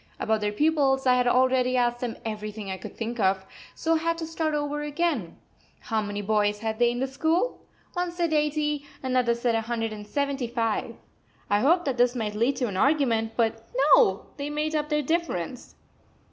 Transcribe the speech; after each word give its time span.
About 0.19 0.41
their 0.41 0.51
pupils 0.51 1.05
I 1.05 1.13
had 1.13 1.27
already 1.27 1.77
asked 1.77 1.99
them 1.99 2.17
everything 2.25 2.71
I 2.71 2.77
could 2.77 2.97
think 2.97 3.19
of, 3.19 3.45
so 3.75 3.93
I 3.93 3.97
had 3.99 4.17
to 4.17 4.25
start 4.25 4.55
over 4.55 4.81
again: 4.81 5.37
How 5.79 6.01
many 6.01 6.23
boys 6.23 6.61
had 6.61 6.79
they 6.79 6.89
in 6.89 6.99
the 6.99 7.05
school? 7.05 7.59
One 7.93 8.11
said 8.11 8.33
eighty, 8.33 8.83
another 9.03 9.35
said 9.35 9.53
a 9.53 9.61
hundred 9.61 9.93
and 9.93 10.07
seventy 10.07 10.47
five. 10.47 10.95
I 11.51 11.59
hoped 11.59 11.85
that 11.85 11.97
this 11.97 12.15
might 12.15 12.33
lead 12.33 12.55
to 12.55 12.67
an 12.67 12.77
argument, 12.77 13.33
but 13.35 13.63
no, 13.95 14.25
they 14.37 14.49
made 14.49 14.73
up 14.73 14.89
their 14.89 15.03
difference. 15.03 15.75